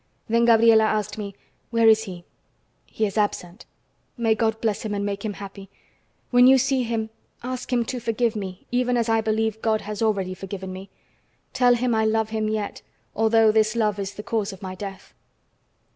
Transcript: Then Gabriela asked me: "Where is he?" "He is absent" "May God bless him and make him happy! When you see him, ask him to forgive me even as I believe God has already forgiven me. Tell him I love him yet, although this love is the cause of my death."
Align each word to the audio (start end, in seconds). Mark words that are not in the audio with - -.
Then 0.27 0.45
Gabriela 0.45 0.85
asked 0.85 1.19
me: 1.19 1.35
"Where 1.69 1.87
is 1.87 2.05
he?" 2.05 2.23
"He 2.87 3.05
is 3.05 3.19
absent" 3.19 3.67
"May 4.27 4.33
God 4.33 4.59
bless 4.59 4.81
him 4.81 4.95
and 4.95 5.05
make 5.05 5.23
him 5.23 5.33
happy! 5.33 5.69
When 6.31 6.47
you 6.47 6.57
see 6.57 6.81
him, 6.81 7.11
ask 7.43 7.71
him 7.71 7.85
to 7.85 7.99
forgive 7.99 8.35
me 8.35 8.65
even 8.71 8.97
as 8.97 9.09
I 9.09 9.21
believe 9.21 9.61
God 9.61 9.81
has 9.81 10.01
already 10.01 10.33
forgiven 10.33 10.73
me. 10.73 10.89
Tell 11.53 11.75
him 11.75 11.93
I 11.93 12.05
love 12.05 12.31
him 12.31 12.49
yet, 12.49 12.81
although 13.15 13.51
this 13.51 13.75
love 13.75 13.99
is 13.99 14.15
the 14.15 14.23
cause 14.23 14.51
of 14.51 14.63
my 14.63 14.73
death." 14.73 15.13